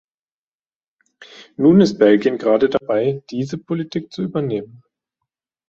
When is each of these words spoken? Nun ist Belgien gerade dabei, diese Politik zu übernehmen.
Nun 1.57 1.79
ist 1.81 1.99
Belgien 1.99 2.39
gerade 2.39 2.69
dabei, 2.69 3.21
diese 3.29 3.59
Politik 3.59 4.11
zu 4.11 4.23
übernehmen. 4.23 4.81